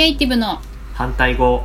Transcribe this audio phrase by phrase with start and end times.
[0.00, 0.62] リエイティブの。
[0.94, 1.62] 反対語。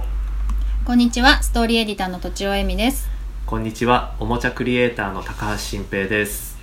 [0.83, 3.07] こんにちはストーリーエディターのとちおえみです。
[3.45, 6.57] こんにちはおもちゃクリエイターの高橋新平です。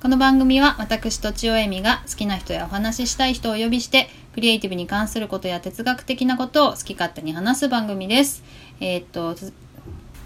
[0.00, 8.42] この番組は私とちおえみが好きな人やお話ししたい人をお呼びしてクリエイティブに関することや哲学的なことを好き勝手に話す番組です。
[8.80, 9.52] えーっとつ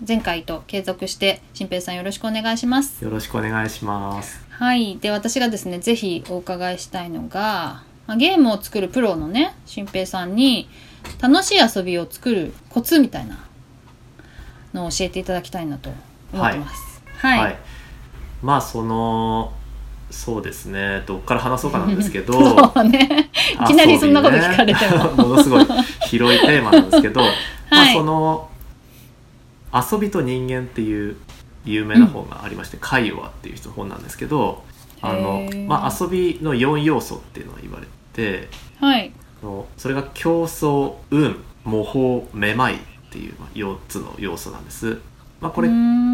[0.06, 3.02] 前回と継続して新平さんよろしくお願いします。
[3.02, 4.46] よろしくお願いします。
[4.50, 10.68] はいで私がですねぜひお伺いしたいのがまあゲームを作るプロのね新平さんに
[11.20, 13.38] 楽しい遊びを作るコツみたいな
[14.74, 15.90] のを教えていただきたいなと
[16.32, 17.02] 思ってます。
[17.18, 17.58] はい、
[18.42, 19.52] まあその
[20.10, 21.02] そうですね。
[21.06, 22.32] どっから話そうかなんですけど。
[22.72, 23.30] そうね。
[23.62, 25.10] いきなりそんなこと聞かれても、ね。
[25.22, 25.66] ものすごい
[26.06, 27.26] 広いテーマなんですけど、 ま
[27.70, 28.48] あはいその
[29.72, 31.16] 遊びと人間っていう
[31.64, 34.64] 有名な本がありまして「カイオワ」っていう人の本なんですけど。
[35.02, 37.86] あのまあ、遊びの4要素っていうのが言われ
[38.20, 39.12] てはい。
[39.76, 42.78] それが競争運模倣めまいっ
[43.10, 44.98] ていう、まあ、4つの要素なんです。
[45.40, 45.68] まあ、これ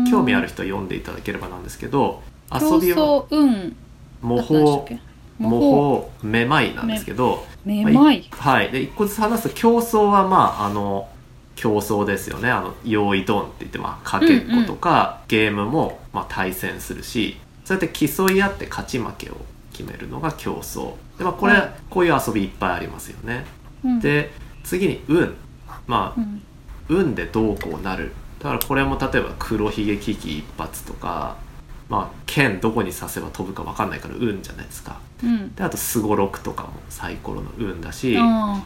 [0.08, 3.76] 興味ある人は読んでいただければなんですけど遊びは競争運
[4.22, 5.00] 模倣け？
[5.38, 6.30] 模倣。
[6.30, 8.24] めまいなんですけどめまい。
[8.30, 8.70] はい。
[8.70, 11.08] で一個ずつ話すと競争はまああの
[11.56, 12.50] 競争ですよね。
[12.50, 19.36] あの用意ドンって言ってまあかけっことか、ゲームもまあ対戦するしそうやって競い合って勝ち負けを
[19.76, 20.94] 決めるのが競争。
[21.18, 21.74] で、まあ、これ、はい。
[21.90, 23.44] こういう遊びいっぱいありますよね。
[23.84, 24.00] うん。
[24.00, 24.30] で
[24.64, 25.34] 次に運。
[25.86, 26.42] まあうん。
[26.88, 28.12] 運でどうこうなる。
[28.38, 31.36] だからこれも例えば黒ひげ危機一発とか
[31.88, 35.00] まあ剣どこに刺せば飛ぶか分かんないから運じゃないですか。
[35.22, 35.54] うん。
[35.54, 38.16] であとすごろくとかもサイコロの運だし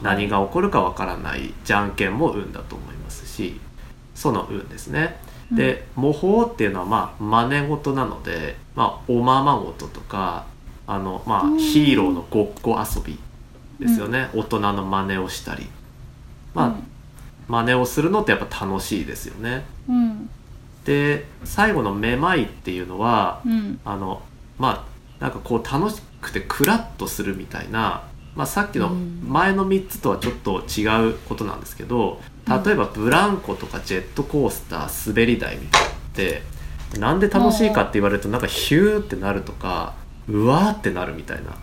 [0.02, 3.60] 何が起こるか分からないじゃんけんも運だと思いますし
[4.14, 5.16] その運ですね。
[5.52, 10.46] で模倣っていうのはまあ真似事なので、まあ、おままごととか
[10.90, 11.56] あの、まうん。
[11.56, 13.18] あ、ヒーローのごっこ遊び
[13.78, 15.68] ですよね、大人の真似をしたり。
[16.52, 16.90] まあ、
[17.48, 19.64] 真似をするのってやっぱ楽しいですよね。
[19.88, 20.30] うん。
[20.84, 23.78] で最後の「めまい」っていうのはうん。
[23.84, 24.22] あの
[24.58, 24.86] ま
[25.20, 28.02] あなんかこう楽しくてクラッとするみたいな、
[28.34, 29.20] まあ、さっきのうん。
[29.28, 36.42] 前の3つとはちょっと違うことなんですけど例えばブランコとかジェットコースター滑り台みたいなのって
[36.98, 39.94] なんで楽しいかって言われるとなんかヒューってなるとか
[40.30, 41.56] うわーってなるみたいな。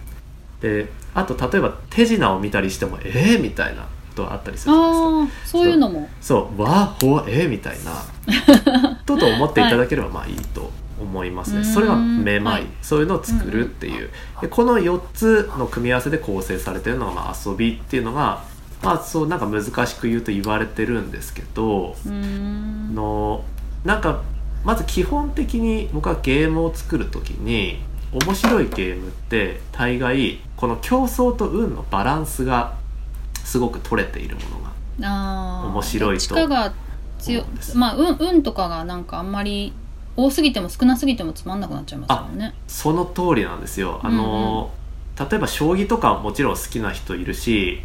[0.61, 5.47] であと例えば手品を見たりしてもえーみたいなことがあったりするじゃないですか。
[5.59, 6.09] そういうのも。
[6.19, 6.61] そう。
[6.61, 8.97] わーほえーみたいな。
[9.05, 11.73] とと思っていただければまあいいと思いますね、うーん。
[11.73, 12.67] それがめまい、はい。
[12.81, 14.09] そういうのを作るっていう、
[14.41, 18.43] でこの4つの組み合わせで構成されてるのがまあ遊びっていうのが
[18.83, 23.43] まあそうなんか難しく言うと言われてるんですけど、の
[23.85, 24.21] なんか
[24.63, 27.79] まず基本的に僕はゲームを作る時に
[28.11, 32.75] 面白いゲームって大概この競争と運のバランスが
[33.43, 37.77] すごく取れているものが面白いと思うんです。
[37.77, 39.73] まあ運運とかがなんかあんまり
[40.15, 42.53] 多すぎても少なすぎてもつまんなくなっちゃいますもんね。
[42.67, 43.99] その通りなんですよ。
[44.03, 44.71] あの、
[45.17, 47.81] 例えば将棋とかはもちろん好きな人いるし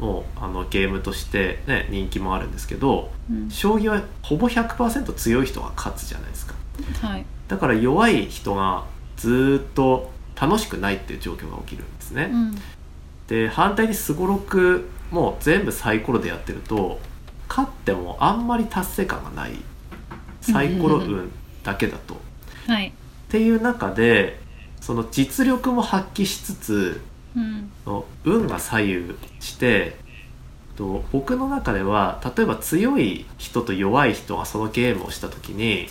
[0.00, 3.50] もうあのゲームとして、ね、人気もあるんですけどうん。
[3.50, 6.54] 将棋はほぼ100%強い人が勝つじゃないですか。
[7.02, 7.24] はい。
[7.48, 8.84] だから弱い人が
[9.16, 10.10] ずーっと
[10.40, 12.54] 楽しくないっていう状況が起きるんですね、うん。
[13.28, 17.00] で反対にすごろくもう全部サイコロでやってると
[17.48, 19.52] 勝ってもあんまり達成感がない
[20.40, 21.30] サイコロ運
[21.62, 22.16] だけだと。
[22.66, 22.88] はい。
[22.88, 22.92] っ
[23.28, 24.40] ていう中で
[24.80, 27.00] その実力も発揮しつつ
[27.36, 27.70] うん。
[27.86, 29.96] の運が左右して
[30.76, 35.88] と僕の中では例えば強い人と弱い人がそのゲームをした時に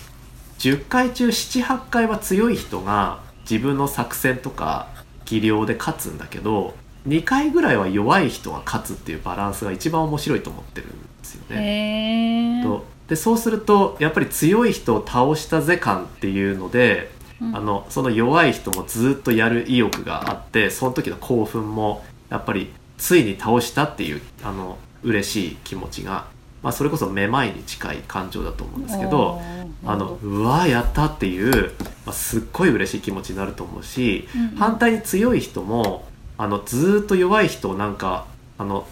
[0.59, 4.87] 10回中78回は強い人が自分の作戦とか
[5.25, 6.75] 技量で勝つんだけど
[7.07, 12.61] 2回ぐらいは弱い人が勝つっていうバランスが一番面白いと思ってるんですよね。
[12.63, 17.11] とでそうするとやっぱり強い人を倒したぜ感っていうので、
[17.53, 26.25] あのその弱い人もずっとやる意欲があってその時の興奮もやっぱりついに倒したっていうあの嬉しい気持ちが、
[26.65, 29.39] まあ、それこそめまいに近い感情だと思うんですけど
[29.85, 31.73] あのうわーやったっていう、
[32.07, 34.27] まあ、すっごい嬉しい気持ちになると思うし、
[34.57, 36.05] 反対に強い人も
[36.39, 38.25] あのずーっと弱い人をなんか
[38.57, 38.87] あの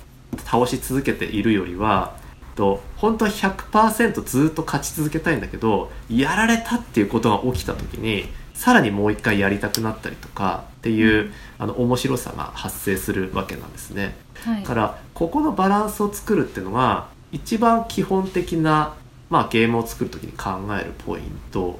[0.46, 2.16] 倒し続けているよりは
[2.54, 14.16] と本当は100%ずーっと勝ち続けたいんだけどやられたっていうことが起きた時にさらにもう一回やりたくなったりとかっていう、あの面白さが発生するわけなんですね。
[14.46, 14.62] はい。
[14.62, 18.94] だからここのバランスを作るっていうのが一番基本的な、
[19.30, 21.80] まあ、ゲームを作る時に考えるポイント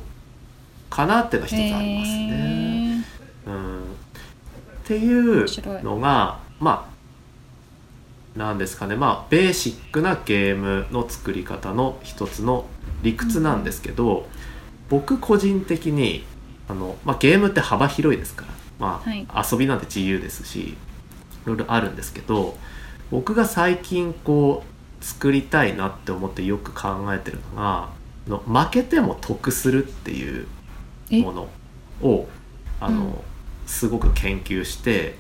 [0.90, 3.06] かなっていうのが一つありますね。
[3.46, 3.86] うん、っ
[4.84, 5.46] ていう
[5.84, 6.90] のがま
[8.36, 8.96] あなんですかね。
[8.96, 12.66] まあベーシックなゲームの作り方の一つの
[13.04, 14.28] 理屈なんですけど、
[14.90, 16.26] 僕個人的に
[16.68, 19.28] あの、まあ、ゲームって幅広いですから、まあはい。
[19.52, 20.76] 遊びなんて自由ですしい
[21.46, 22.58] ろいろあるんですけど
[23.12, 24.73] 僕が最近こう
[25.04, 27.90] 作りたいなって思ってよく考えてるのが
[28.28, 30.48] あの負けても得するっていう
[31.12, 31.22] え？
[31.22, 31.48] もの
[32.02, 32.28] を
[32.80, 33.14] あの、うん。
[33.68, 35.16] すごく研究して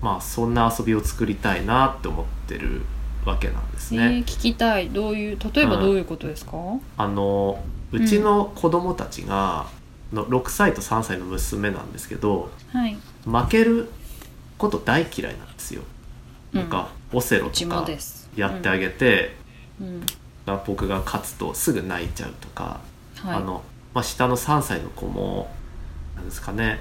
[0.00, 2.82] まあそんな遊びを作りたいなって思ってる
[3.24, 4.04] わけなんですえね。
[4.06, 4.88] ー聞きたい。
[4.88, 6.52] どういう例えばどういうことですか、
[6.96, 7.62] あの
[7.92, 9.66] うちの子供たちが、
[10.12, 12.96] の6歳と3歳の娘なんですけどはい。
[13.24, 13.88] 負ける
[14.58, 15.82] こと大嫌いなんですよ。
[16.52, 17.86] なんか、オセロとか
[18.36, 19.36] やってあげて、
[19.80, 20.02] うん。
[20.66, 22.80] 僕が勝つとすぐ泣いちゃうとか、
[23.16, 23.34] はい。
[23.36, 23.62] あの、
[23.94, 25.50] まあ、下の3歳の子も
[26.16, 26.80] なんですかね。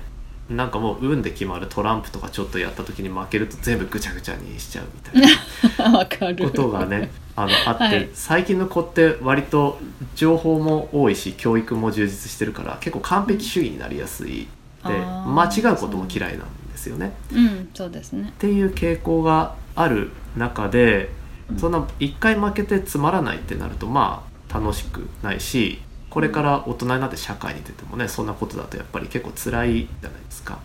[0.49, 6.05] なんかもう運で決まるトランプとかちょっとやった時に負けると全部ぐちゃぐちゃにしちゃうみたいな
[6.45, 8.09] ことがねあのあって、はい。
[8.13, 9.79] 最近の子って割と
[10.15, 14.47] 情報も多いし教育も充実してるから結構完璧主義になりやすい
[14.85, 16.47] で間違うことも嫌いなん
[16.81, 17.11] ですよね。
[17.31, 21.09] うんそうですねっていう傾向がある中で
[21.49, 30.59] うんそんな一回負けてつまらないってなるとまあ楽しくないしこれから大人になって社会に出てもねそんなことだとやっぱり結構辛いじゃないですか。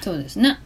[0.00, 0.58] そうですね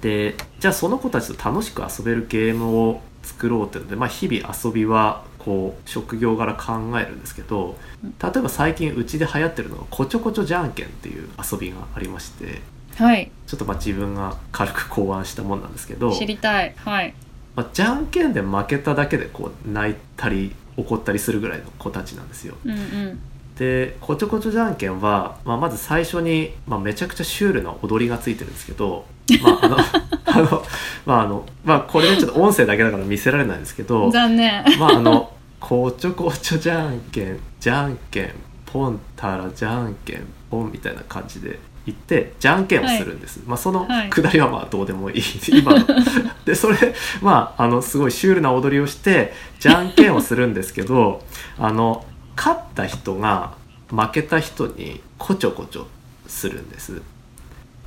[0.00, 12.60] でじゃあその子たちと楽しく遊べるゲームを作ろうっていうので、まあ、日々遊びはこう職業柄考えるんですけどうん例えば最近うちで流行ってるのがこちょこちょじゃんけんっていう遊びがありまして
[12.98, 13.30] はい。
[13.46, 16.74] ちょっとまあ自分が軽く考案したもんなんですけど知りたい。
[16.76, 17.14] はい。
[17.54, 22.54] まあ、じゃんけんで負けただけでこう泣いたり怒ったりするぐらいの子たちなんですよ。
[22.64, 23.20] うんうん。
[23.56, 29.04] でこちょこちょじゃんけんは、まあ、まず最初に、まあ、めちゃくちゃシュールな踊りがついてるんですけど、
[29.42, 29.78] まああの
[30.24, 30.62] あの
[31.04, 34.64] まああのまあこれねちょっと音声だけだから見せられないんですけど残念。
[34.78, 38.32] まああのこちょこちょじゃんけんじゃんけん
[38.66, 44.10] ポンたらじゃんけんポンみたいな感じで行ってじゃんけんをするんです、まあそのはい。
[44.10, 45.22] くだりはまあどうでもいい。
[45.48, 45.72] 今。
[45.74, 45.86] の
[46.44, 51.24] でそれまああのすごいシュールな踊りをしてじゃんけんをするんですけど
[51.58, 52.04] あの
[52.36, 53.52] 勝った人が
[53.90, 55.86] 負けた人にこちょこちょ
[56.26, 57.00] するんです、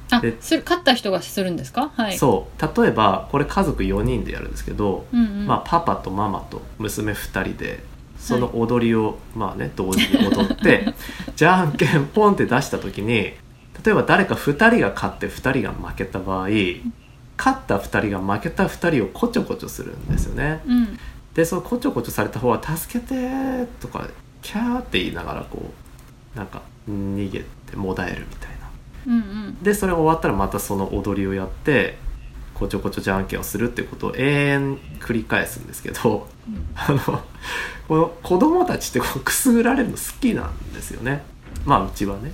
[0.10, 1.92] あでする勝った人がするんですか？
[1.96, 2.18] はい。
[2.18, 2.82] そう。
[2.82, 5.48] 例えばこれ家族4人でやるんですけど、うんうん。
[5.48, 7.84] まあ、パパとママと娘2人で
[8.18, 10.94] その踊りを、まあね同時に踊って
[11.36, 13.34] じゃんけんポンって出した時に
[13.84, 16.50] 例えば誰か2人が勝って2人が負けた場合
[17.38, 20.62] 勝った2人が負けた2人をこちょこちょするんですよね。
[20.68, 21.00] うん。
[21.34, 24.08] でそのこちょこちょされた方は「助けて」とか
[24.44, 25.72] 「キャー」って言いながらこ
[26.36, 28.70] うなんか逃げてもだえるみたいな。
[29.08, 29.18] うんう
[29.50, 29.64] ん。
[29.64, 31.98] でそれ終わったらまたその踊りをやって
[32.54, 36.28] こちょこちょじゃんけんをするってことを永遠繰り返すんですけど、
[36.76, 37.24] あの
[37.88, 41.24] この子供たちってこうくすぐられるの好きなんですよね。
[41.66, 42.32] まあうちはね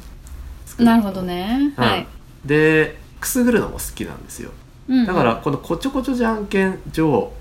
[0.80, 1.74] なるほどね。
[1.78, 1.84] うん。
[1.84, 2.08] はい。
[2.46, 4.52] でくすぐるのも好きなんですよ。
[4.88, 5.06] うんうん。
[5.06, 7.32] だからこのこちょこちょじゃんけん上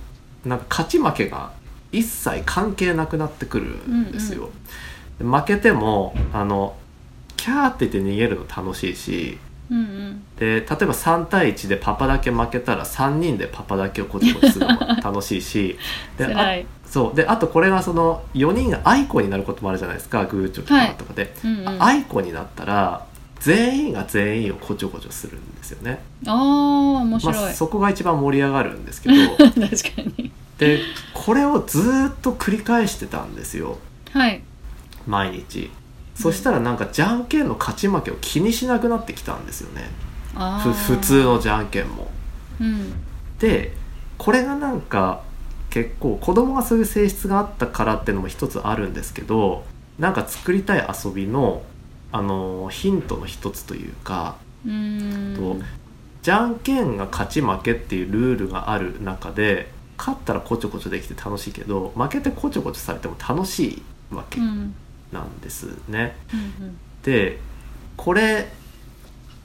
[0.44, 1.53] なんか勝ち負けが
[1.93, 4.50] 一切関係なくなってくるんですよ、
[5.19, 6.77] で負けてもあの
[7.37, 9.39] キャーって言って逃げるの楽しいし
[9.70, 10.22] うんうん。
[10.39, 15.79] で例えば3対1でパパだけ負けたら3人でパパだけをこちこちするのも楽しいし
[16.19, 17.17] であそう。
[17.17, 21.69] であとこれがその4人が愛子になることもあるじゃないですかグーチョキパーとかで、うんうん。
[21.69, 23.05] あ愛子になったら
[23.40, 26.34] 全員が全員をこちょこちょするんですよね、あー
[27.02, 29.14] 面白い、まあ、そこが一番盛り上がるんですけど。
[29.36, 29.62] 確か
[30.16, 30.32] に。
[30.58, 30.81] で
[31.12, 33.78] これをずーっと繰り返してたんですよ。
[34.12, 34.43] はい。
[35.06, 35.70] 毎日。
[36.14, 39.90] そしたらなんかじゃんけんの勝ち負けを気にしなくなってきたんですよね。
[40.32, 40.72] ふあー。
[40.72, 42.10] 普通のじゃんけんも。
[42.60, 42.93] うん。
[43.38, 43.74] で
[44.16, 45.20] これがなんか
[45.69, 49.64] 結構子供がそういう性質があったからっていうのも一つあるんですけど
[49.98, 51.62] なんか作りたい遊びの
[52.13, 54.70] あのヒントの一つというか、と
[56.22, 64.75] じゃんけんが勝ち負けっていうルールがある中で勝ったらこちょこちょできて楽しいけど負けてこちょこちょされても楽しいわけうん。
[65.13, 66.17] なんですね。
[66.32, 67.39] うんで
[67.96, 68.48] これ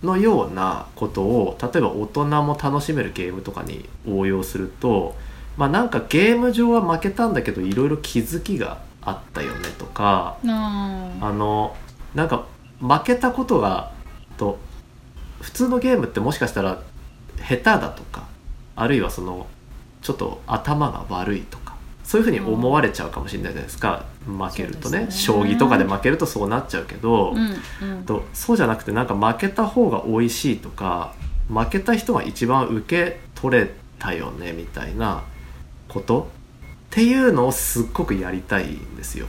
[0.03, 5.15] のようなことを例えば大人も楽しめるゲームとかに応用すると
[5.58, 11.75] まあなんかゲーム上は負けたんだけどいろいろ気づきがあったよねとかあの
[12.15, 12.46] なんか
[12.80, 13.91] 負けたことが
[14.38, 14.58] と
[15.39, 16.82] 普通のゲームってもしかしたら
[17.38, 18.27] 下手だとか
[18.75, 19.48] あるいはその
[20.01, 24.06] ちょっと頭が悪いとかそういうふうに思われちゃうかもしれないじゃないですか。
[24.25, 25.12] 負けるとねね。
[25.12, 28.03] 将棋とかで負けるとそうなっちゃうけど、うんうん。
[28.03, 31.13] とそうじゃなくてなんか負けた方が美味しいとか
[31.48, 35.24] 負けた人が一番受け取れたよねみたいな
[35.88, 36.30] こと
[36.89, 39.27] っていうのをすっごくやりたいんですよ。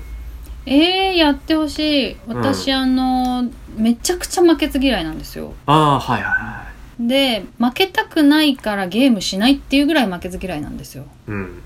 [0.67, 2.17] えー、やってほしい。
[2.27, 2.77] 私、うん。
[2.77, 5.55] あのめちゃくちゃ負けず嫌いなんですよ。
[5.67, 6.63] ああはいはいは
[7.01, 11.05] で負けたくないからゲームしないっていうぐらい負けず嫌いなんですよ。
[11.29, 11.31] い。
[11.31, 11.63] うん。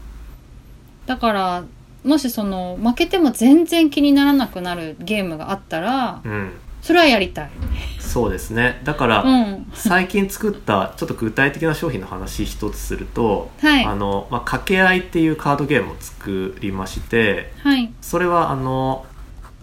[1.06, 1.64] だから
[2.04, 6.52] もしその負けても全然気にならなくなるゲームがあったらうん
[6.87, 7.50] それはやりたい。
[7.99, 8.81] そうですね。
[8.85, 9.66] だから、うん。
[9.75, 13.85] 最近作ったちょっと具体的な商品の話一つすると、はい。
[13.85, 17.93] あの、まあ、掛け合いっていうカードゲームを作りましてはい。
[18.00, 19.05] それはあの、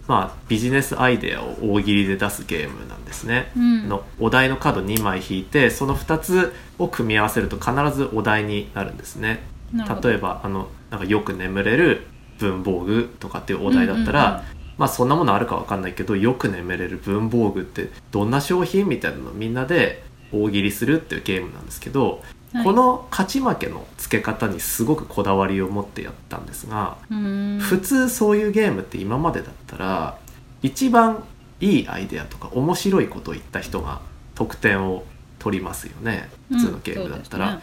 [0.06, 3.52] まあ、ビジネスアイデアを大喜利で出すゲームなんですね。
[3.56, 3.88] うん。
[3.88, 9.42] のお題のカード2枚引いてその2つを組み合わせると必ずお題になるんですね。
[9.72, 12.06] 例えばあのなんかよく眠れる
[12.38, 22.64] 文房具とかっていうお題だったら、うんうんうんまあそんなものあるかわかんないけどよく眠れる文房具ってどんな商品みたいなのをみんなで大喜利するっていうゲームなんですけど、はい。
[22.64, 30.18] この勝ち負けの付け方にすごくこだわりを持ってやったんですが、普通そういうゲームって今までだったら
[30.62, 31.24] 一番
[31.60, 34.00] いいアイデアとか面白いことを言った人が
[34.34, 35.04] 得点を
[35.38, 37.60] 取りますよね普通のゲームだったら。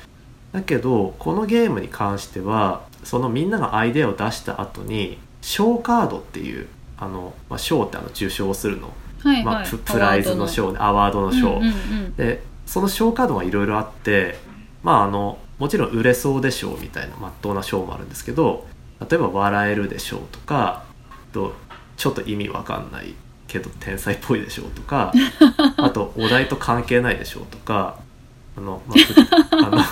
[0.52, 6.68] だけどこのゲームに関してはそのみんながアイデアを出した後に賞カードっていう
[7.02, 8.94] あの、まあ、賞ってあの受賞するの、
[9.24, 9.44] まあ、はい。
[9.44, 10.78] はいププライズの賞ね。
[10.80, 11.68] アワードの賞、うんうんう
[12.10, 14.38] んでその賞カードがいろいろあって
[14.82, 18.66] まああのもちろん売れそうでしょうみたいなまっとうな賞もあるんですけど
[19.02, 20.84] 例えば笑えるでしょうとか
[21.34, 21.54] と
[21.98, 23.14] ちょっと意味わかんない
[23.48, 25.12] けど天才っぽいでしょうとか
[25.76, 27.98] あとお題と関係ないでしょうとか
[28.58, 29.84] あの、まあふ あの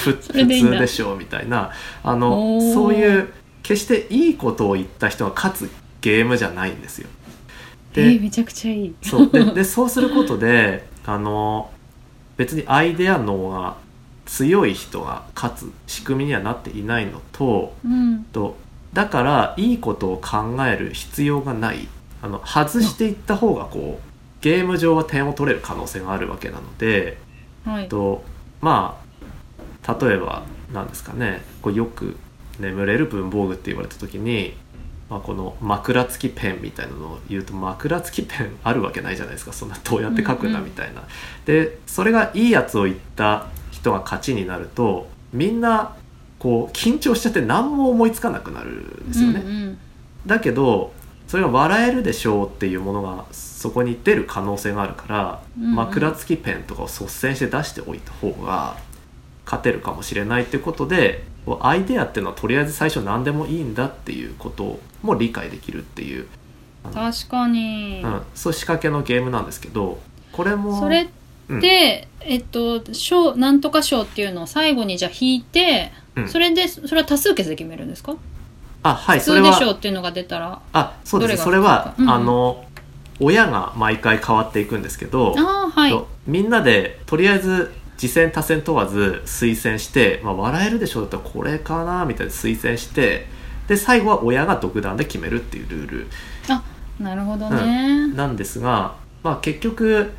[0.00, 1.70] 普通でしょうみたいな
[2.02, 7.08] あのそういう決していいことを言った人が勝つゲームじゃないんですよ。
[7.94, 8.94] えー、めちゃくちゃいい。
[9.02, 9.30] そう。
[9.30, 11.70] ででそうすることであの
[12.36, 13.76] 別にアイデア脳が
[14.26, 18.24] 強い人が勝つ仕組みにはなっていないのとうん。
[18.24, 18.56] と
[18.92, 21.88] だからいいことを考える必要がない。
[22.22, 27.18] あの外していった方がこうゲーム上は点を取れる可能性があるわけなので
[27.64, 27.88] はい。
[27.88, 28.22] と
[28.60, 29.00] ま
[29.84, 31.42] あ例えばなんですかね。
[31.62, 32.16] こうよく
[32.58, 34.54] 眠れる文房具って言われた時に、
[35.10, 41.02] まあ、この枕付きペンみたいなのを言うと枕付きペンあるわけないじゃないですかそんなどうやって書くんだうんうんみたいな。
[41.44, 45.96] でそれがいいやつを言った人が勝ちになるとみんな
[46.38, 49.40] こう緊張しちゃって何も思いつかなくなるんですよね。
[49.40, 49.78] うんうん
[50.26, 50.92] だけど
[51.26, 58.76] それが笑えるでしょうっていうものがそこに出る可能性があるから、うんうん枕付きペンとかを率先して出しておいた方が
[59.44, 61.24] 勝てるかもしれないっていうことで
[61.60, 66.26] アイデアっていうのはとりあえず最初何でもいいんだっていうことも理解できるっていう、
[66.94, 69.98] 確かに、うん、そう仕掛けのゲームなんですけど
[70.32, 71.08] これもそれ
[71.50, 71.60] うん。
[71.60, 76.28] で、えっと賞なんとか賞っていうのを最後にじゃあ引いて、うん。
[76.28, 78.14] それでそれは多数決で決めるんですか、
[78.82, 82.10] あはい普通でそれは賞っていうのが出たらあそうですどそれは、うんうん。
[82.10, 82.64] あの
[83.22, 85.90] 親が毎回変わっていくんですけどはい。
[85.90, 93.26] とみんなでとりあえず次戦多戦問わず推薦して、まあ、笑えるでしょうだったらこれかなみたいな推薦して
[93.68, 96.06] で最後は親が独断で決めるっていうルール。
[96.98, 100.12] なるほどね、なんですが、まあ、結局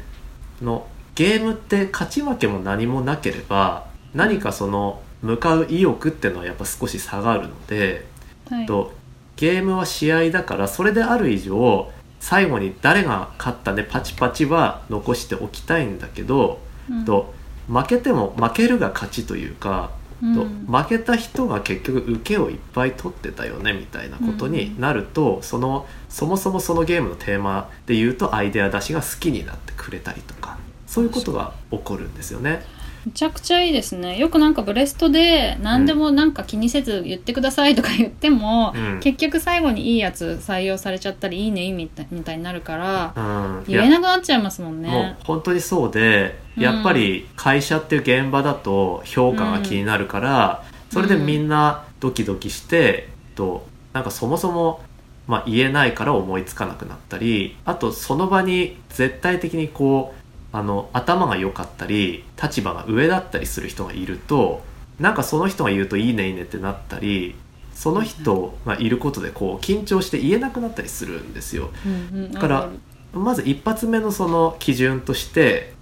[0.62, 8.06] のゲームって勝ち負けも何もなければ何かその向かう意欲っていうのはやっぱ少し下がるので、
[8.48, 8.66] はい。
[8.68, 8.94] と
[9.38, 16.60] ゲームは試合だからそれである以上最後に誰が勝ったねパチパチは残しておきたいんだけど、
[16.90, 17.06] うん。
[17.06, 17.34] と
[17.72, 20.02] 負けても負けるが勝ちというか、うん
[20.36, 32.64] と負けた人が結局受けをいっぱい取ってたよねみたいなことになると、そのそもそもそのゲームのテーマで言うとアイデア出しが好きになってくれたりとかそういうことが起こるんですよね。
[33.06, 34.18] めちゃくちゃいいですね。
[34.18, 39.00] よくなんかブレストで何でもなんか気にせず言ってくださいとか言っても、うん。
[39.00, 43.20] 結局最後にいいやつ採用されちゃったりいいねいいみたいみたいになるからう
[43.62, 45.18] ん、い言えやなくなっちゃいますもんもうね。
[45.24, 46.64] 本当にそうでうん。
[46.64, 54.82] やっぱり会社っていう現場だと評価が気になるから、それでみんなドキドキして、となんかそもそも、
[55.28, 60.21] まあ、言えないから思いつかなくなったりあとその場に絶対的にこう
[60.54, 64.62] あの頭が良かったり立場が上だったりする人がいると
[65.00, 67.36] なんかその人が言うといいねいいねってなったり
[67.74, 71.70] その人がいることでこう緊張して言えなくなったりするんですよ。
[72.32, 72.70] だから
[73.14, 75.74] まず一発目のその基準として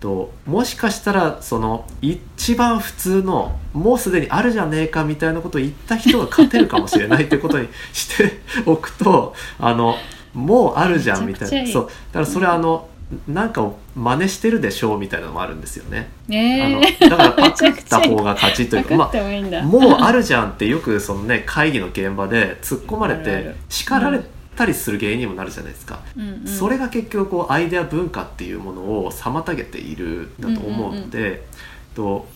[0.00, 9.94] ともしかしたらその一番普通のもうすでにあるじゃねえかみたいなことを言った人が勝てるかもしれないってことにしておくとあの
[10.34, 11.62] もうあるじゃんみたいな。
[11.62, 11.72] い。
[11.72, 11.86] そう。
[11.86, 12.88] だからそれはあの、
[13.28, 16.08] なんかを真似してるでしょうみたいなのもあるんですよね。
[16.28, 16.80] あえの
[17.10, 24.20] だからパクった方が勝ちというか、 まあ、もうあるじゃんってよくそのね会議の現場で突っ込まれて叱られ
[24.56, 26.00] たりする原因にもなるじゃないですか。
[26.16, 26.46] うんうん。
[26.46, 31.46] それが結局こうアイデア文化っていうものを妨げているんだと思うので、
[31.94, 32.26] と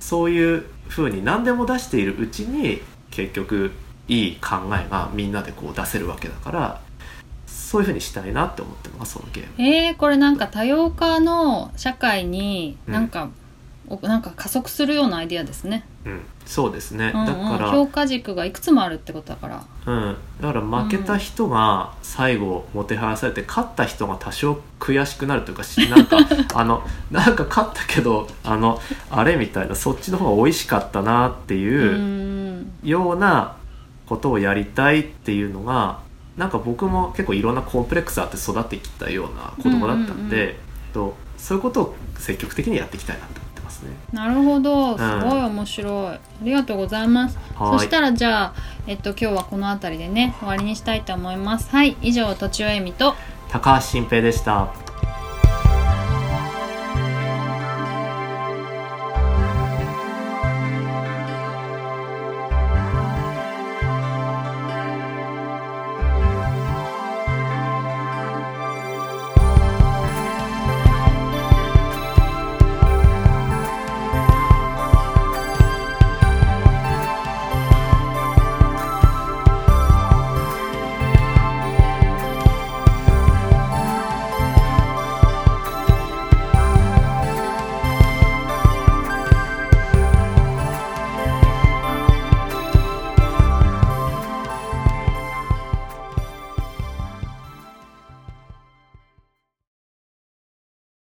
[0.00, 3.72] そういうふうに何でも出しているうちに結局
[4.08, 6.80] いい考えがみんなでこう出せるわけだから
[7.74, 9.68] そういうふうにしたいなって思ってますそのゲーム。
[9.68, 13.08] えー、これなんか多様化の社会にうんなん。
[13.08, 13.30] か、
[13.88, 19.64] おなんか加速するようなアイディアですね、うん、そうですね、うんうん、だから評価軸がいくつもあるってことだから。
[19.86, 26.18] うん、だから負けた人が最後もてはやされて勝った人が多少悔しくなるというかし なんか
[26.54, 32.72] あのなんか勝ったけどあのあれみたいなそっちの方が美味しかったなってういうん。
[32.84, 33.56] ような
[34.06, 36.03] ことをやりたいっていうのが
[36.36, 40.56] なんか僕も結構いろんなコンプレックスあって育ってきたような子供だったんで、うんうん
[40.94, 43.90] とそういうことを積極的にやっていきたいなと思ってますね。
[44.12, 44.94] なるほど。
[44.94, 47.36] んすごい面白い、ありがとうございます。
[47.56, 47.78] はい。
[47.80, 48.54] そしたらじゃあ、
[48.86, 51.68] えっと、今日はこの辺りでね終わりにしたいと思います。
[51.70, 53.14] はい以上とちおえみと。
[53.50, 54.83] 高橋新平でした。